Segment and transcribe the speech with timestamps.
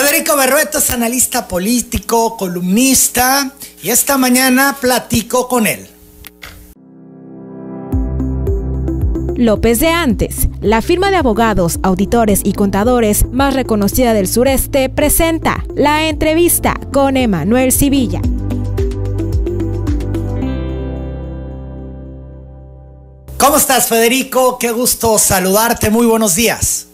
[0.00, 3.52] Federico Berrueto es analista político, columnista,
[3.82, 5.86] y esta mañana platico con él.
[9.36, 15.66] López de Antes, la firma de abogados, auditores y contadores más reconocida del sureste, presenta
[15.76, 18.22] la entrevista con Emanuel Civilla.
[23.36, 24.56] ¿Cómo estás, Federico?
[24.58, 25.90] Qué gusto saludarte.
[25.90, 26.86] Muy buenos días.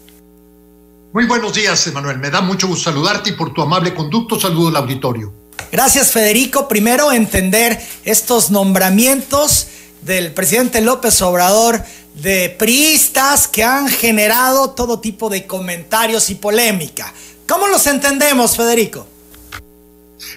[1.16, 2.18] Muy buenos días, Emanuel.
[2.18, 5.32] Me da mucho gusto saludarte y por tu amable conducto saludo al auditorio.
[5.72, 6.68] Gracias, Federico.
[6.68, 9.66] Primero, entender estos nombramientos
[10.02, 11.82] del presidente López Obrador
[12.16, 17.10] de priistas que han generado todo tipo de comentarios y polémica.
[17.48, 19.08] ¿Cómo los entendemos, Federico?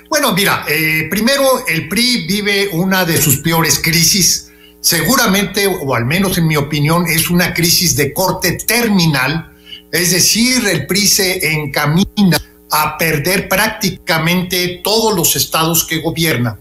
[0.09, 4.49] Bueno, mira, eh, primero el PRI vive una de sus peores crisis.
[4.79, 9.57] Seguramente, o al menos en mi opinión, es una crisis de corte terminal.
[9.91, 12.39] Es decir, el PRI se encamina
[12.71, 16.59] a perder prácticamente todos los estados que gobierna.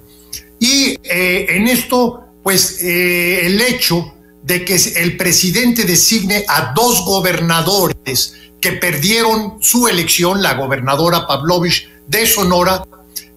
[0.59, 7.05] Y eh, en esto, pues eh, el hecho de que el presidente designe a dos
[7.05, 12.83] gobernadores que perdieron su elección, la gobernadora Pavlovich de Sonora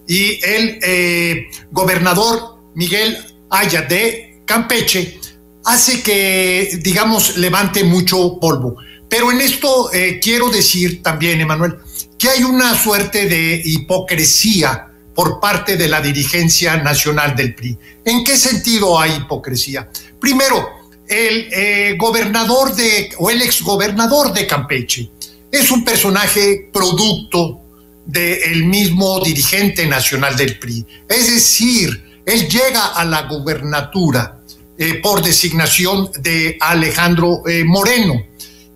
[0.07, 3.17] y el eh, gobernador Miguel
[3.49, 5.19] Aya de Campeche,
[5.65, 8.77] hace que, digamos, levante mucho polvo.
[9.11, 11.75] Pero en esto eh, quiero decir también, Emanuel,
[12.17, 17.77] que hay una suerte de hipocresía por parte de la dirigencia nacional del PRI.
[18.05, 19.89] ¿En qué sentido hay hipocresía?
[20.17, 20.65] Primero,
[21.09, 25.11] el eh, gobernador de, o el exgobernador de Campeche,
[25.51, 27.59] es un personaje producto
[28.05, 30.85] del mismo dirigente nacional del PRI.
[31.09, 34.39] Es decir, él llega a la gubernatura
[34.77, 38.30] eh, por designación de Alejandro Moreno.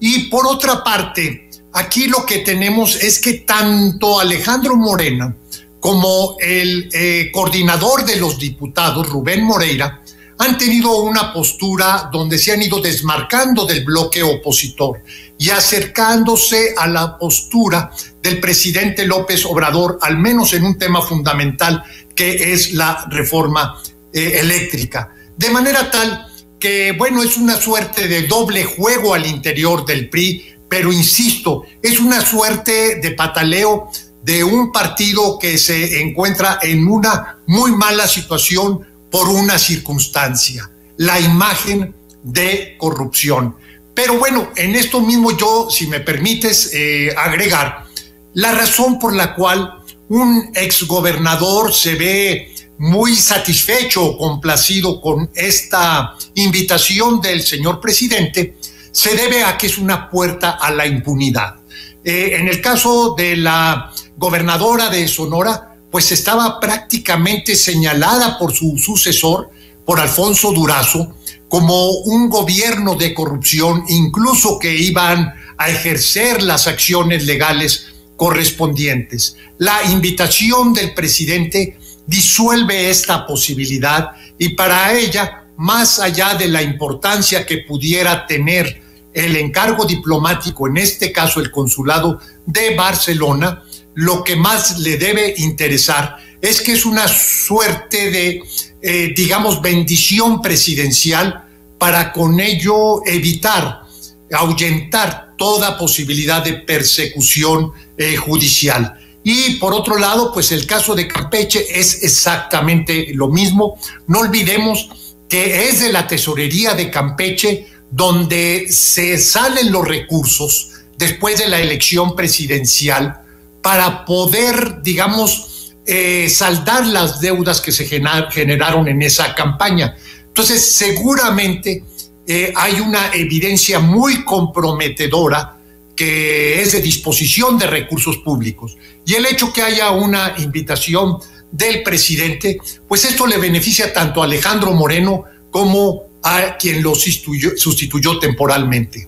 [0.07, 5.35] Y por otra parte, aquí lo que tenemos es que tanto Alejandro Moreno
[5.79, 6.91] como el
[7.33, 10.03] coordinador de los diputados, Rubén Moreira,
[10.37, 15.01] han tenido una postura donde se han ido desmarcando del bloque opositor
[15.39, 17.89] y acercándose a la postura
[18.21, 23.81] del presidente López Obrador, al menos en un tema fundamental que es la reforma
[24.13, 25.11] eh, eléctrica.
[25.35, 26.27] De manera tal
[26.65, 31.99] que, bueno, es una suerte de doble juego al interior del PRI, pero insisto, es
[31.99, 33.91] una suerte de pataleo
[34.23, 38.79] de un partido que se encuentra en una muy mala situación
[39.11, 40.67] por una circunstancia,
[40.97, 41.93] la imagen
[42.23, 43.55] de corrupción.
[43.93, 47.85] Pero bueno, en esto mismo yo, si me permites eh, agregar,
[48.33, 56.15] la razón por la cual un exgobernador se ve muy satisfecho o complacido con esta
[56.35, 58.57] invitación del señor presidente,
[58.91, 61.55] se debe a que es una puerta a la impunidad.
[62.03, 68.77] Eh, en el caso de la gobernadora de Sonora, pues estaba prácticamente señalada por su
[68.77, 69.49] sucesor,
[69.85, 71.15] por Alfonso Durazo,
[71.47, 77.87] como un gobierno de corrupción, incluso que iban a ejercer las acciones legales
[78.17, 79.37] correspondientes.
[79.57, 87.45] La invitación del presidente disuelve esta posibilidad y para ella, más allá de la importancia
[87.45, 88.81] que pudiera tener
[89.13, 95.33] el encargo diplomático, en este caso el consulado de Barcelona, lo que más le debe
[95.37, 98.43] interesar es que es una suerte de,
[98.81, 101.45] eh, digamos, bendición presidencial
[101.77, 103.83] para con ello evitar,
[104.31, 108.99] ahuyentar toda posibilidad de persecución eh, judicial.
[109.27, 113.75] Y por otro lado, pues el caso de Campeche es exactamente lo mismo.
[114.05, 121.39] No olvidemos que es de la tesorería de Campeche donde se salen los recursos después
[121.39, 123.23] de la elección presidencial
[123.63, 129.95] para poder, digamos, eh, saldar las deudas que se generaron en esa campaña.
[130.27, 131.83] Entonces, seguramente
[132.27, 135.54] eh, hay una evidencia muy comprometedora
[135.95, 138.77] que es de disposición de recursos públicos.
[139.05, 141.17] Y el hecho que haya una invitación
[141.51, 148.19] del presidente, pues esto le beneficia tanto a Alejandro Moreno como a quien lo sustituyó
[148.19, 149.07] temporalmente.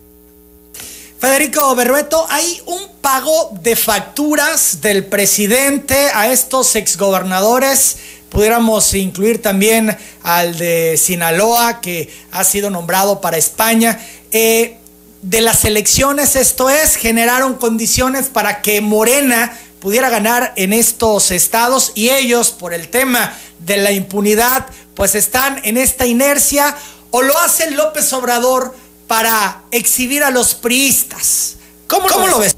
[1.19, 7.97] Federico Berrueto, hay un pago de facturas del presidente a estos exgobernadores.
[8.29, 13.99] Pudiéramos incluir también al de Sinaloa, que ha sido nombrado para España.
[14.31, 14.77] Eh,
[15.21, 21.91] de las elecciones, esto es, generaron condiciones para que Morena pudiera ganar en estos estados
[21.95, 26.75] y ellos, por el tema de la impunidad, pues están en esta inercia
[27.11, 28.75] o lo hace López Obrador
[29.07, 31.57] para exhibir a los priistas.
[31.87, 32.55] ¿Cómo, lo ves?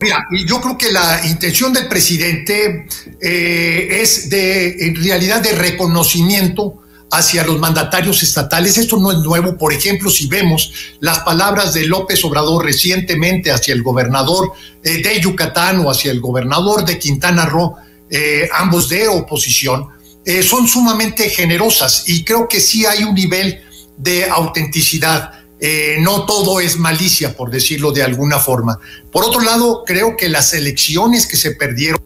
[0.00, 2.86] Mira, yo creo que la intención del presidente
[3.20, 8.76] eh, es de, en realidad, de reconocimiento hacia los mandatarios estatales.
[8.78, 9.56] Esto no es nuevo.
[9.56, 14.52] Por ejemplo, si vemos las palabras de López Obrador recientemente hacia el gobernador
[14.82, 17.76] eh, de Yucatán o hacia el gobernador de Quintana Roo,
[18.10, 19.88] eh, ambos de oposición,
[20.42, 23.62] son sumamente generosas y creo que sí hay un nivel
[23.96, 25.32] de autenticidad.
[25.60, 28.78] Eh, no todo es malicia, por decirlo de alguna forma.
[29.10, 32.00] Por otro lado, creo que las elecciones que se perdieron,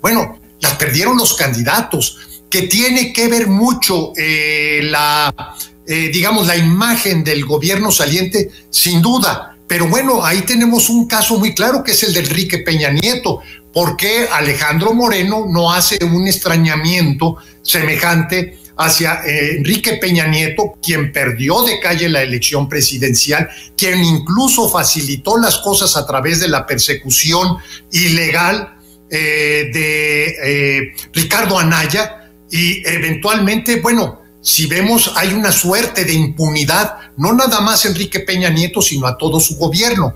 [0.00, 2.18] bueno, las perdieron los candidatos,
[2.56, 5.54] que tiene que ver mucho eh, la,
[5.86, 9.58] eh, digamos, la imagen del gobierno saliente, sin duda.
[9.68, 13.40] Pero bueno, ahí tenemos un caso muy claro que es el de Enrique Peña Nieto.
[13.74, 21.12] ¿Por qué Alejandro Moreno no hace un extrañamiento semejante hacia eh, Enrique Peña Nieto, quien
[21.12, 26.64] perdió de calle la elección presidencial, quien incluso facilitó las cosas a través de la
[26.64, 27.58] persecución
[27.92, 28.72] ilegal
[29.10, 37.60] de Ricardo Anaya y eventualmente, bueno, si vemos hay una suerte de impunidad, no nada
[37.60, 40.14] más Enrique Peña Nieto, sino a todo su gobierno.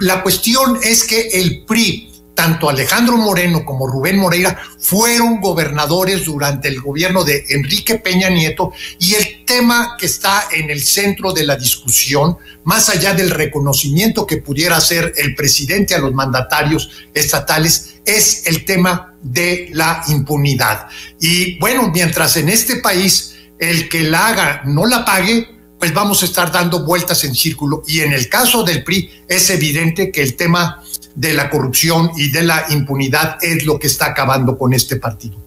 [0.00, 6.68] la cuestión es que el PRI, tanto Alejandro Moreno como Rubén Moreira fueron gobernadores durante
[6.68, 11.46] el gobierno de Enrique Peña Nieto y el tema que está en el centro de
[11.46, 18.00] la discusión, más allá del reconocimiento que pudiera hacer el presidente a los mandatarios estatales,
[18.04, 20.88] es el tema de la impunidad.
[21.18, 25.48] Y bueno, mientras en este país el que la haga no la pague,
[25.78, 27.82] pues vamos a estar dando vueltas en círculo.
[27.86, 30.82] Y en el caso del PRI es evidente que el tema
[31.16, 35.46] de la corrupción y de la impunidad es lo que está acabando con este partido.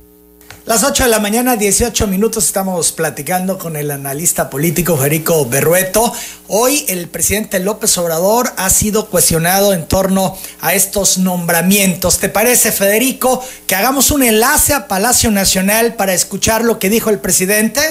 [0.65, 6.13] Las 8 de la mañana, 18 minutos, estamos platicando con el analista político Federico Berrueto.
[6.47, 12.19] Hoy el presidente López Obrador ha sido cuestionado en torno a estos nombramientos.
[12.19, 17.09] ¿Te parece, Federico, que hagamos un enlace a Palacio Nacional para escuchar lo que dijo
[17.09, 17.81] el presidente?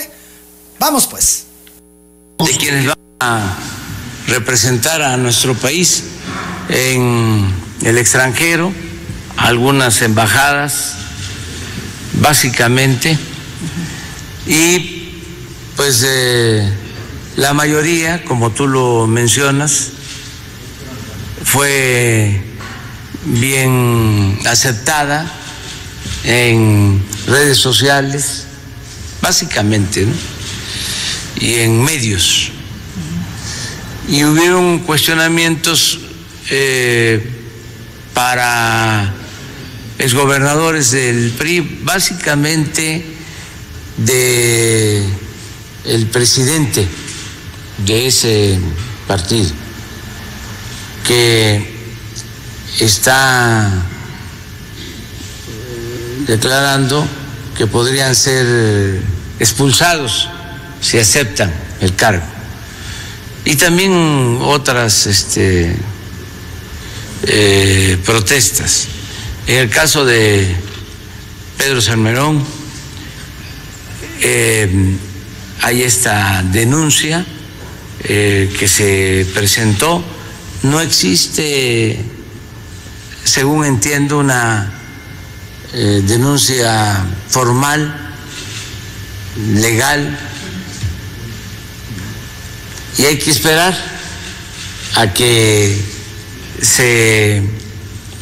[0.79, 1.47] Vamos pues.
[2.39, 3.57] De quienes van a
[4.29, 6.05] representar a nuestro país
[6.69, 8.73] en el extranjero,
[9.37, 10.95] algunas embajadas,
[12.21, 13.19] básicamente,
[14.47, 15.13] y
[15.77, 16.69] pues eh,
[17.37, 19.91] la mayoría, como tú lo mencionas,
[21.45, 22.43] fue
[23.25, 25.31] bien aceptada
[26.25, 28.45] en redes sociales,
[29.23, 30.07] básicamente,
[31.41, 32.51] y en medios.
[34.09, 36.01] Y hubieron cuestionamientos
[36.51, 37.38] eh,
[38.19, 39.15] para
[39.97, 43.07] exgobernadores del PRI, básicamente
[43.97, 45.05] de
[45.85, 46.89] el presidente
[47.87, 48.59] de ese
[49.07, 49.53] partido,
[51.07, 51.65] que
[52.81, 53.71] está
[56.27, 57.07] declarando
[57.57, 59.01] que podrían ser
[59.39, 60.29] expulsados
[60.81, 62.27] si aceptan el cargo.
[63.45, 65.77] Y también otras este,
[67.23, 68.87] eh, protestas.
[69.47, 70.55] En el caso de
[71.57, 72.45] Pedro Salmerón,
[74.21, 74.97] eh,
[75.63, 77.27] hay esta denuncia
[78.05, 80.05] eh, que se presentó.
[80.63, 81.99] No existe,
[83.25, 84.75] según entiendo, una
[85.73, 88.15] denuncia formal,
[89.55, 90.19] legal,
[92.99, 93.77] y hay que esperar
[94.97, 95.88] a que
[96.61, 97.43] se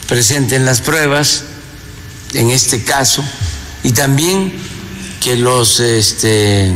[0.09, 1.45] presenten las pruebas
[2.35, 3.25] en este caso
[3.83, 4.52] y también
[5.21, 6.73] que los este,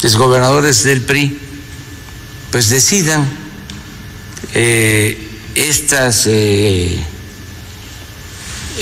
[0.00, 1.38] desgobernadores del PRI
[2.50, 3.28] pues decidan
[4.54, 6.98] eh, estas eh,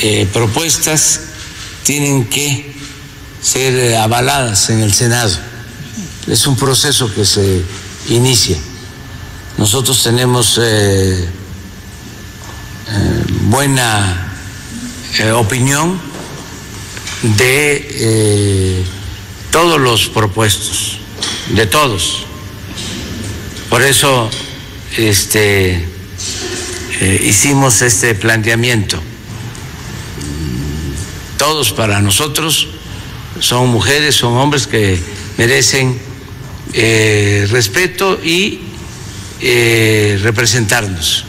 [0.03, 1.21] eh, propuestas
[1.83, 2.75] tienen que
[3.41, 5.37] ser avaladas en el Senado.
[6.27, 7.63] Es un proceso que se
[8.09, 8.59] inicia.
[9.57, 10.61] Nosotros tenemos
[13.49, 14.33] buena
[15.21, 16.01] eh, opinión
[17.23, 18.85] de eh,
[19.53, 20.99] todos los propuestos,
[21.51, 22.25] de todos.
[23.71, 24.29] Por eso
[24.97, 25.89] este,
[27.23, 29.01] hicimos este planteamiento.
[31.39, 32.69] Todos para nosotros
[33.39, 34.99] son mujeres, son hombres que
[35.37, 36.01] merecen
[37.51, 38.61] respeto y
[40.23, 41.25] representarnos.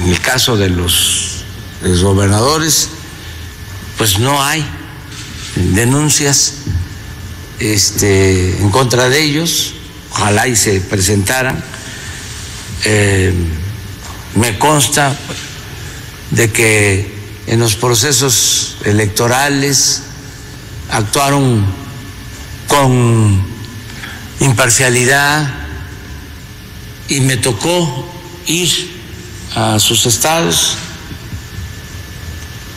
[0.00, 1.44] En el caso de los
[1.82, 2.88] gobernadores,
[3.98, 4.64] pues no hay
[5.56, 6.54] denuncias
[7.58, 9.74] este, en contra de ellos,
[10.12, 11.62] ojalá y se presentaran.
[12.84, 13.34] Eh,
[14.36, 15.14] me consta
[16.30, 17.14] de que
[17.46, 20.04] en los procesos electorales
[20.90, 21.66] actuaron
[22.68, 23.44] con
[24.40, 25.52] imparcialidad
[27.08, 28.10] y me tocó
[28.46, 28.99] ir
[29.54, 30.76] a sus estados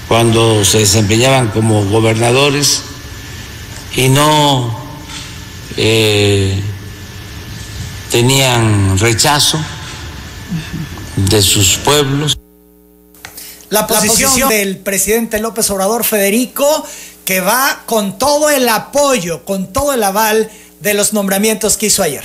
[0.08, 2.84] cuando se desempeñaban como gobernadores
[3.96, 4.80] y no
[5.78, 6.62] eh,
[8.12, 9.60] tenían rechazo
[11.16, 12.38] de sus pueblos.
[13.70, 16.86] La posición, del presidente López Obrador Federico,
[17.26, 22.04] que va con todo el apoyo, con todo el aval de los nombramientos que hizo
[22.04, 22.22] ayer.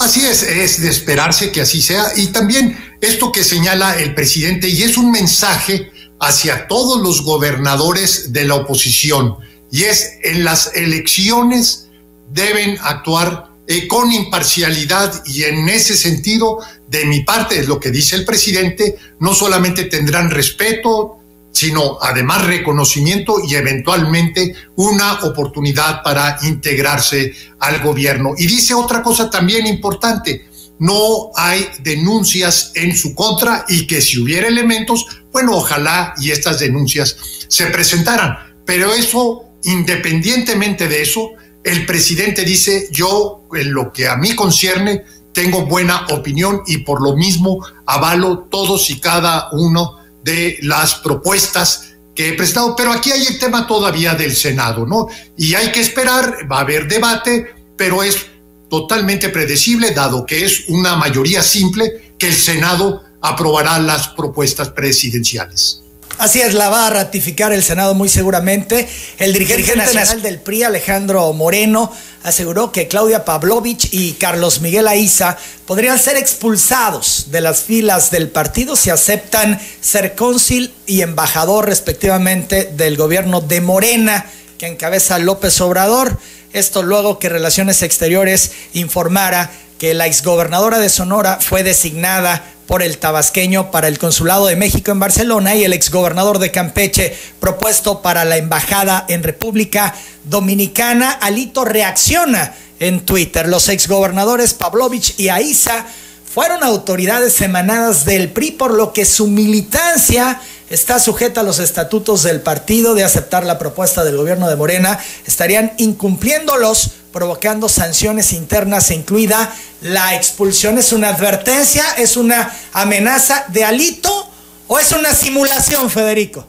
[0.00, 2.12] Así es, es de esperarse que así sea.
[2.16, 8.32] Y también esto que señala el presidente, y es un mensaje hacia todos los gobernadores
[8.32, 9.36] de la oposición,
[9.70, 11.88] y es en las elecciones
[12.32, 17.90] deben actuar eh, con imparcialidad y en ese sentido, de mi parte, es lo que
[17.90, 21.19] dice el presidente, no solamente tendrán respeto,
[21.52, 28.34] sino además reconocimiento y eventualmente una oportunidad para integrarse al gobierno.
[28.36, 34.18] Y dice otra cosa también importante, no hay denuncias en su contra y que si
[34.18, 37.16] hubiera elementos, bueno, ojalá y estas denuncias
[37.48, 38.38] se presentaran.
[38.64, 41.32] Pero eso, independientemente de eso,
[41.64, 47.02] el presidente dice, yo en lo que a mí concierne, tengo buena opinión y por
[47.02, 52.74] lo mismo avalo todos y cada uno de las propuestas que he prestado.
[52.76, 55.08] Pero aquí hay el tema todavía del Senado, ¿no?
[55.36, 58.26] Y hay que esperar, va a haber debate, pero es
[58.68, 65.82] totalmente predecible, dado que es una mayoría simple, que el Senado aprobará las propuestas presidenciales.
[66.20, 68.86] Así es, la va a ratificar el Senado muy seguramente.
[69.16, 71.90] El dirigente nacional del PRI, Alejandro Moreno,
[72.22, 78.28] aseguró que Claudia Pavlovich y Carlos Miguel Aiza podrían ser expulsados de las filas del
[78.28, 84.26] partido si aceptan ser cónsul y embajador respectivamente del gobierno de Morena
[84.58, 86.18] que encabeza López Obrador.
[86.52, 92.98] Esto luego que Relaciones Exteriores informara que la exgobernadora de Sonora fue designada por el
[92.98, 98.24] tabasqueño para el Consulado de México en Barcelona y el exgobernador de Campeche propuesto para
[98.24, 101.10] la embajada en República Dominicana.
[101.10, 103.48] Alito reacciona en Twitter.
[103.48, 105.84] Los exgobernadores Pavlovich y Aiza
[106.32, 112.22] fueron autoridades emanadas del PRI, por lo que su militancia está sujeta a los estatutos
[112.22, 118.90] del partido de aceptar la propuesta del gobierno de Morena, estarían incumpliéndolos, provocando sanciones internas,
[118.90, 120.78] incluida la expulsión.
[120.78, 121.84] ¿Es una advertencia?
[121.98, 124.30] ¿Es una amenaza de alito?
[124.66, 126.46] ¿O es una simulación, Federico?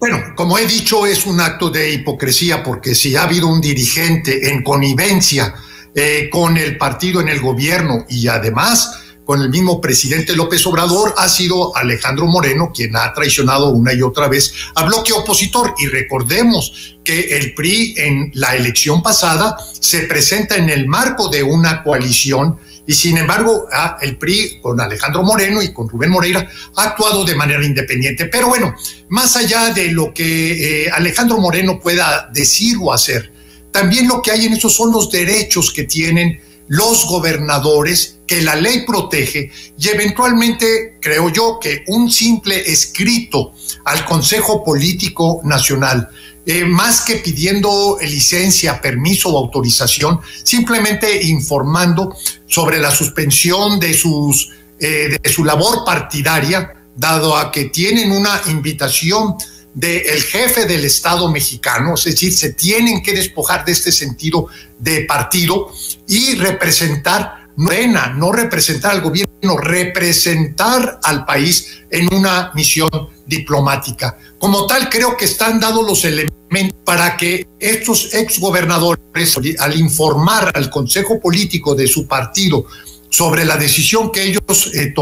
[0.00, 4.50] Bueno, como he dicho, es un acto de hipocresía porque si ha habido un dirigente
[4.50, 5.54] en connivencia
[5.94, 11.12] eh, con el partido en el gobierno y además con el mismo presidente López Obrador
[11.18, 15.74] ha sido Alejandro Moreno quien ha traicionado una y otra vez a bloque opositor.
[15.78, 21.42] Y recordemos que el PRI en la elección pasada se presenta en el marco de
[21.42, 22.56] una coalición
[22.86, 27.22] y sin embargo ah, el PRI con Alejandro Moreno y con Rubén Moreira ha actuado
[27.26, 28.24] de manera independiente.
[28.32, 28.74] Pero bueno,
[29.10, 33.30] más allá de lo que eh, Alejandro Moreno pueda decir o hacer,
[33.70, 38.54] también lo que hay en eso son los derechos que tienen los gobernadores que la
[38.54, 43.52] ley protege y eventualmente creo yo que un simple escrito
[43.84, 46.10] al Consejo Político Nacional,
[46.44, 52.14] eh, más que pidiendo licencia, permiso o autorización, simplemente informando
[52.46, 58.42] sobre la suspensión de, sus, eh, de su labor partidaria, dado a que tienen una
[58.48, 59.36] invitación
[59.74, 64.48] del jefe del Estado mexicano, es decir, se tienen que despojar de este sentido
[64.78, 65.72] de partido
[66.06, 67.70] y representar, no,
[68.14, 72.90] no representar al gobierno, representar al país en una misión
[73.26, 74.18] diplomática.
[74.38, 80.70] Como tal, creo que están dados los elementos para que estos exgobernadores, al informar al
[80.70, 82.66] Consejo Político de su partido
[83.10, 84.94] sobre la decisión que ellos eh,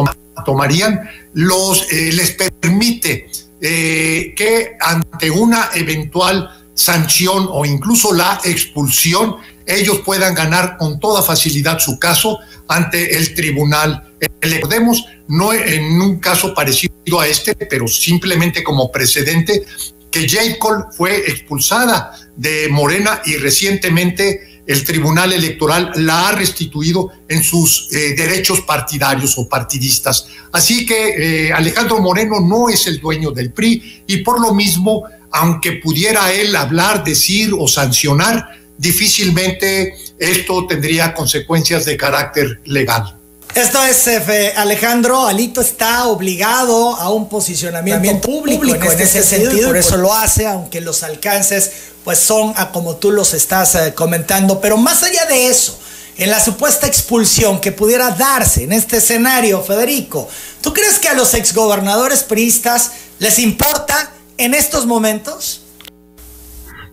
[0.45, 3.29] tomarían, los, eh, les permite
[3.61, 9.37] eh, que ante una eventual sanción o incluso la expulsión,
[9.67, 14.15] ellos puedan ganar con toda facilidad su caso ante el tribunal.
[14.41, 19.65] Recordemos, no en un caso parecido a este, pero simplemente como precedente,
[20.11, 20.59] que J.
[20.59, 27.89] Cole fue expulsada de Morena y recientemente el Tribunal Electoral la ha restituido en sus
[27.93, 30.27] eh, derechos partidarios o partidistas.
[30.53, 35.05] Así que eh, Alejandro Moreno no es el dueño del PRI y por lo mismo,
[35.31, 43.17] aunque pudiera él hablar, decir o sancionar, difícilmente esto tendría consecuencias de carácter legal.
[43.57, 49.69] Esto es, eh, Alejandro, Alito está obligado a un posicionamiento público, en, este, este sentido,
[49.69, 51.73] por eso lo hace, aunque los alcances
[52.05, 54.61] pues son a como tú los estás eh, comentando.
[54.61, 55.79] Pero más allá de eso,
[56.19, 60.29] en la supuesta expulsión que pudiera darse en este escenario, Federico,
[60.61, 65.63] ¿tú crees que a los exgobernadores priistas les importa en estos momentos?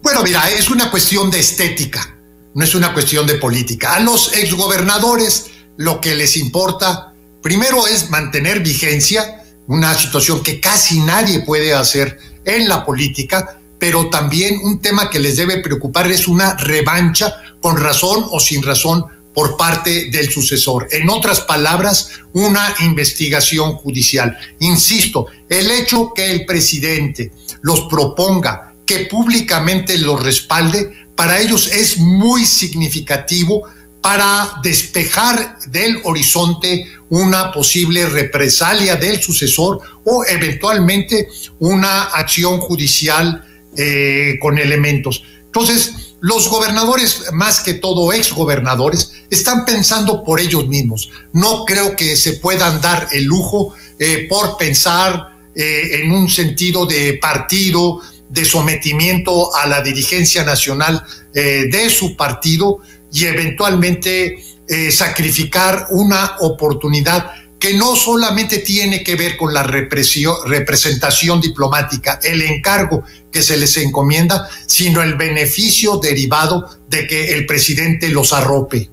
[0.02, 2.18] Bueno, mira, es una cuestión de estética,
[2.54, 3.96] no es una cuestión de política.
[3.96, 11.00] A los exgobernadores lo que les importa primero es mantener vigencia, una situación que casi
[11.00, 16.28] nadie puede hacer en la política, pero también un tema que les debe preocupar es
[16.28, 20.88] una revancha con razón o sin razón por parte del sucesor.
[20.92, 24.38] En otras palabras, una investigación judicial.
[24.60, 31.98] Insisto, el hecho que el presidente los proponga, que públicamente los respalde, para ellos es
[31.98, 33.64] muy significativo
[34.04, 41.30] para despejar del horizonte una posible represalia del sucesor o eventualmente
[41.60, 43.46] una acción judicial
[43.78, 45.24] eh, con elementos.
[45.46, 51.10] Entonces, los gobernadores, más que todo exgobernadores, están pensando por ellos mismos.
[51.32, 56.86] No creo que se puedan dar el lujo eh, por pensar eh, en un sentido
[56.86, 62.82] de partido, de sometimiento a la dirigencia nacional de su partido,
[63.14, 71.40] y eventualmente eh, sacrificar una oportunidad que no solamente tiene que ver con la representación
[71.40, 78.10] diplomática, el encargo que se les encomienda, sino el beneficio derivado de que el presidente
[78.10, 78.90] los arrope.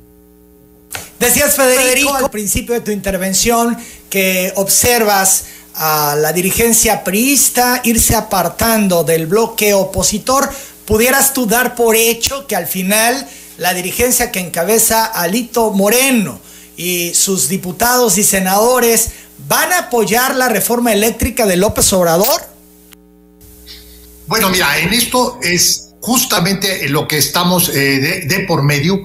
[1.19, 3.77] Decías, Federico, al principio de tu intervención
[4.09, 10.49] que observas a la dirigencia priista irse apartando del bloque opositor.
[10.85, 13.29] ¿Pudieras tú dar por hecho que al final
[13.61, 16.41] la dirigencia que encabeza Alito Moreno
[16.79, 19.11] y sus diputados y senadores
[19.47, 22.41] van a apoyar la reforma eléctrica de López Obrador?
[24.27, 28.99] Bueno, mira, en esto es justamente lo que estamos eh, de, por medio.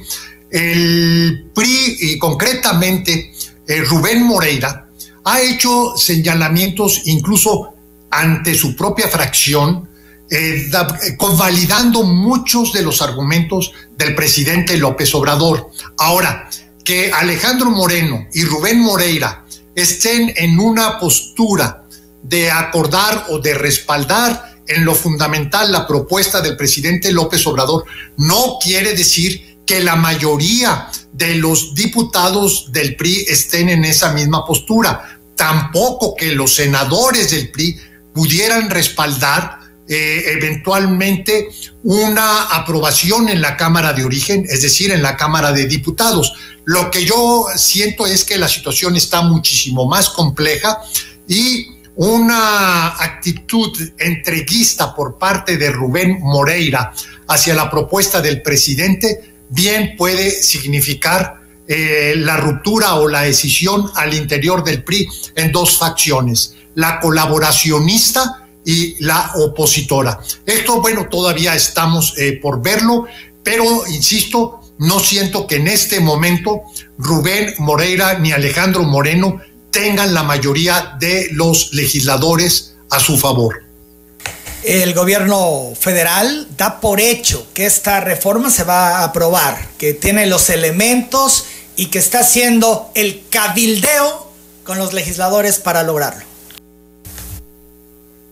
[0.50, 3.34] El PRI y concretamente
[3.68, 4.88] eh, Rubén Moreira
[5.26, 7.74] ha hecho señalamientos incluso
[8.10, 9.90] ante su propia fracción
[10.30, 15.70] eh, eh, convalidando muchos de los argumentos del presidente López Obrador.
[15.98, 16.50] Ahora,
[16.84, 21.84] que Alejandro Moreno y Rubén Moreira estén en una postura
[22.24, 27.86] de acordar o de respaldar en lo fundamental la propuesta del presidente López Obrador,
[28.18, 34.46] no quiere decir que la mayoría de los diputados del PRI estén en esa misma
[34.46, 37.80] postura, tampoco que los senadores del PRI
[38.14, 41.50] pudieran respaldar eh, eventualmente
[41.84, 46.34] una aprobación en la Cámara de Origen, es decir, en la Cámara de Diputados.
[46.64, 50.80] Lo que yo siento es que la situación está muchísimo más compleja
[51.28, 56.92] y una actitud entreguista por parte de Rubén Moreira
[57.28, 64.14] hacia la propuesta del presidente bien puede significar eh, la ruptura o la decisión al
[64.14, 70.20] interior del PRI en dos facciones, la colaboracionista y la opositora.
[70.46, 73.06] Esto, bueno, todavía estamos eh, por verlo,
[73.44, 76.64] pero insisto, no siento que en este momento
[76.98, 79.40] Rubén Moreira ni Alejandro Moreno
[79.72, 83.64] tengan la mayoría de los legisladores a su favor.
[84.64, 90.26] El gobierno federal da por hecho que esta reforma se va a aprobar, que tiene
[90.26, 94.32] los elementos y que está haciendo el cabildeo
[94.64, 96.35] con los legisladores para lograrlo.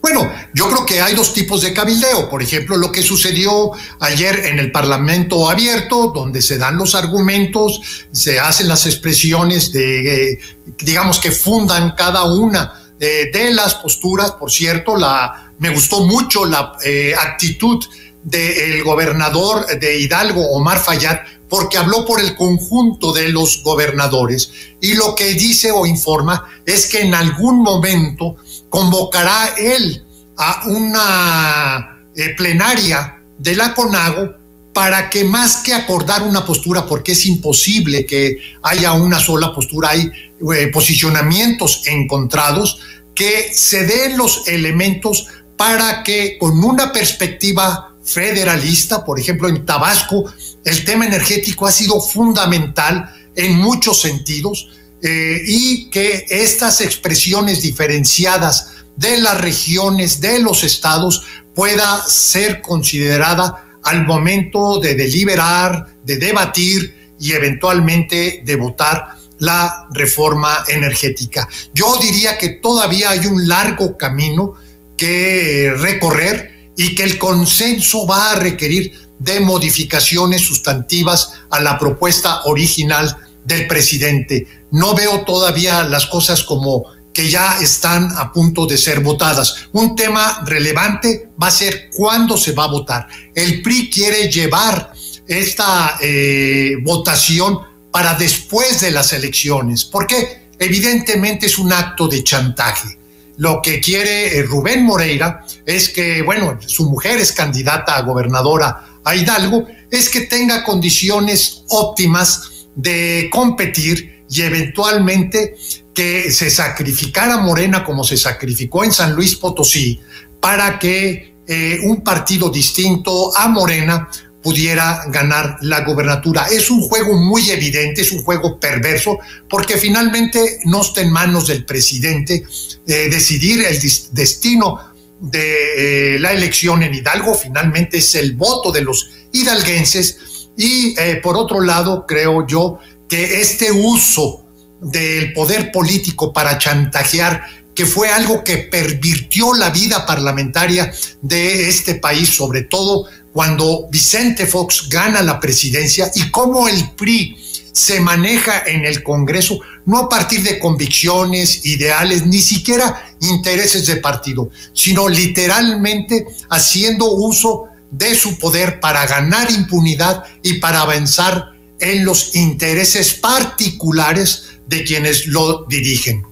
[0.04, 2.30] Bueno, yo creo que hay dos tipos de cabildeo.
[2.30, 7.80] Por ejemplo, lo que sucedió ayer en el Parlamento abierto, donde se dan los argumentos,
[8.12, 10.40] se hacen las expresiones de, eh,
[10.80, 14.32] digamos, que fundan cada una de, las posturas.
[14.32, 17.82] Por cierto, la, me gustó mucho la eh, actitud
[18.24, 24.52] del gobernador de Hidalgo, Omar Fayad, porque habló por el conjunto de los gobernadores.
[24.82, 28.36] Y lo que dice o informa es que en algún momento
[28.74, 30.04] convocará él
[30.36, 34.34] a una eh, plenaria de la CONAGO
[34.74, 39.92] para que más que acordar una postura, porque es imposible que haya una sola postura,
[39.92, 40.10] hay
[40.56, 42.80] eh, posicionamientos encontrados,
[43.14, 50.34] que se den los elementos para que con una perspectiva federalista, por ejemplo en Tabasco,
[50.66, 54.70] el tema energético ha sido fundamental en muchos sentidos,
[55.04, 63.66] eh, y que estas expresiones diferenciadas de las regiones, de los estados, pueda ser considerada
[63.84, 71.50] al momento de deliberar, de debatir y eventualmente de votar la reforma energética.
[71.74, 74.54] Yo diría que todavía hay un largo camino
[74.96, 82.44] que recorrer y que el consenso va a requerir de modificaciones sustantivas a la propuesta
[82.46, 84.63] original del presidente.
[84.74, 86.84] No veo todavía las cosas como
[87.14, 89.68] que ya están a punto de ser votadas.
[89.72, 93.08] Un tema relevante va a ser cuándo se va a votar.
[93.36, 94.92] El PRI quiere llevar
[95.28, 97.60] esta eh, votación
[97.92, 102.98] para después de las elecciones, porque evidentemente es un acto de chantaje.
[103.38, 108.86] Lo que quiere eh, Rubén Moreira es que, bueno, su mujer es candidata a gobernadora
[109.04, 115.56] a Hidalgo, es que tenga condiciones óptimas de competir y eventualmente
[115.94, 120.00] que se sacrificara Morena como se sacrificó en San Luis Potosí
[120.40, 124.10] para que eh, un partido distinto a Morena
[124.42, 126.48] pudiera ganar la gobernatura.
[126.52, 129.20] Es un juego muy evidente, es un juego perverso,
[129.50, 132.44] porque finalmente no está en manos del presidente
[132.88, 133.80] eh, decidir el
[134.12, 134.80] destino
[135.20, 140.50] de eh, la elección en Hidalgo, finalmente es el voto de los hidalguenses.
[140.56, 140.94] Y
[141.24, 144.46] por otro lado, creo yo que este uso
[144.82, 151.96] del poder político para chantajear, que fue algo que pervirtió la vida parlamentaria de este
[151.96, 157.36] país, sobre todo cuando Vicente Fox gana la presidencia y cómo el PRI
[157.72, 163.96] se maneja en el Congreso, no a partir de convicciones, ideales, ni siquiera intereses de
[163.96, 171.53] partido, sino literalmente haciendo uso de su poder para ganar impunidad y para avanzar
[171.84, 176.26] en los intereses particulares de quienes lo dirigen.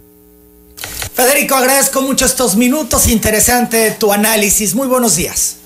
[1.14, 4.74] Federico, agradezco mucho estos minutos, interesante tu análisis.
[4.74, 5.58] Muy buenos días.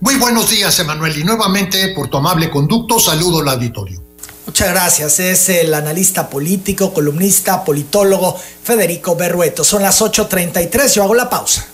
[0.00, 4.02] Muy buenos días, Emanuel, y nuevamente por tu amable conducto saludo al auditorio.
[4.46, 5.20] Muchas gracias.
[5.20, 9.62] Es el analista político, columnista, politólogo Federico Berrueto.
[9.62, 11.66] Son las 8.33, yo hago la pausa.